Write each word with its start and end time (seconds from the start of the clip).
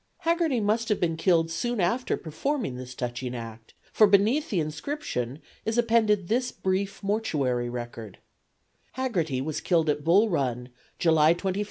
Haggerty 0.21 0.59
must 0.59 0.89
have 0.89 0.99
been 0.99 1.15
killed 1.15 1.51
soon 1.51 1.79
after 1.79 2.17
performing 2.17 2.73
this 2.75 2.95
touching 2.95 3.35
act, 3.35 3.75
for 3.93 4.07
beneath 4.07 4.49
the 4.49 4.59
inscription 4.59 5.37
is 5.63 5.77
appended 5.77 6.27
this 6.27 6.51
brief 6.51 7.03
mortuary 7.03 7.69
record: 7.69 8.17
Haggerty 8.93 9.41
was 9.41 9.61
killed 9.61 9.91
at 9.91 10.03
Bull 10.03 10.27
Run 10.27 10.69
July 10.97 11.33
21, 11.33 11.49
1861. 11.49 11.57